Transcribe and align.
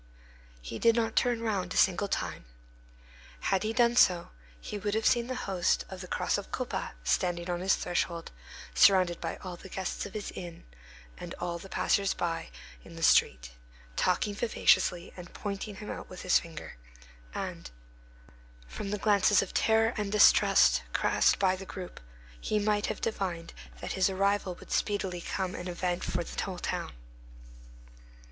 He 0.63 0.79
did 0.79 0.95
not 0.95 1.15
turn 1.15 1.43
round 1.43 1.71
a 1.71 1.77
single 1.77 2.07
time. 2.07 2.45
Had 3.39 3.61
he 3.61 3.71
done 3.71 3.95
so, 3.95 4.31
he 4.59 4.79
would 4.79 4.95
have 4.95 5.05
seen 5.05 5.27
the 5.27 5.35
host 5.45 5.85
of 5.89 6.01
the 6.01 6.07
Cross 6.07 6.39
of 6.39 6.51
Colbas 6.51 6.93
standing 7.03 7.51
on 7.51 7.59
his 7.59 7.75
threshold, 7.75 8.31
surrounded 8.73 9.21
by 9.21 9.35
all 9.43 9.57
the 9.57 9.69
guests 9.69 10.07
of 10.07 10.15
his 10.15 10.31
inn, 10.31 10.65
and 11.19 11.35
all 11.35 11.59
the 11.59 11.69
passers 11.69 12.15
by 12.15 12.49
in 12.83 12.95
the 12.95 13.03
street, 13.03 13.51
talking 13.95 14.33
vivaciously, 14.33 15.13
and 15.15 15.35
pointing 15.35 15.75
him 15.75 15.91
out 15.91 16.09
with 16.09 16.23
his 16.23 16.39
finger; 16.39 16.77
and, 17.35 17.69
from 18.67 18.89
the 18.89 18.97
glances 18.97 19.43
of 19.43 19.53
terror 19.53 19.93
and 19.97 20.11
distrust 20.11 20.81
cast 20.95 21.37
by 21.37 21.55
the 21.55 21.63
group, 21.63 21.99
he 22.39 22.57
might 22.57 22.87
have 22.87 23.01
divined 23.01 23.53
that 23.81 23.91
his 23.93 24.09
arrival 24.09 24.55
would 24.55 24.71
speedily 24.71 25.19
become 25.19 25.53
an 25.53 25.67
event 25.67 26.03
for 26.03 26.23
the 26.23 26.41
whole 26.41 26.57
town. 26.57 26.91